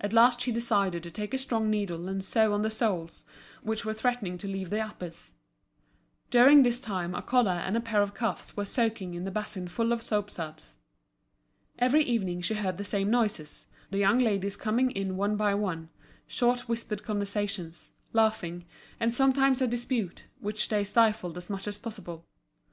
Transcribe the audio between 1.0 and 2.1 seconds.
to take a strong needle